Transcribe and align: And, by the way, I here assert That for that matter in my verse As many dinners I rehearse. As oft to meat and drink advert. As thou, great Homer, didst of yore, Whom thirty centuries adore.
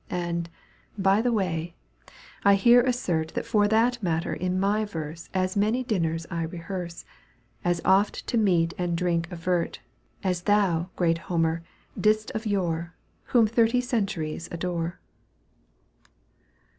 And, 0.09 0.49
by 0.97 1.21
the 1.21 1.31
way, 1.31 1.75
I 2.43 2.55
here 2.55 2.81
assert 2.81 3.35
That 3.35 3.45
for 3.45 3.67
that 3.67 4.01
matter 4.01 4.33
in 4.33 4.59
my 4.59 4.83
verse 4.83 5.29
As 5.31 5.55
many 5.55 5.83
dinners 5.83 6.25
I 6.31 6.41
rehearse. 6.41 7.05
As 7.63 7.81
oft 7.85 8.25
to 8.25 8.35
meat 8.35 8.73
and 8.79 8.97
drink 8.97 9.27
advert. 9.31 9.79
As 10.23 10.41
thou, 10.49 10.89
great 10.95 11.19
Homer, 11.29 11.61
didst 11.99 12.31
of 12.31 12.47
yore, 12.47 12.95
Whom 13.25 13.45
thirty 13.45 13.79
centuries 13.79 14.49
adore. 14.51 14.99